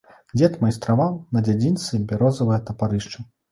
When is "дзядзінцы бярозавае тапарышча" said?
1.49-3.19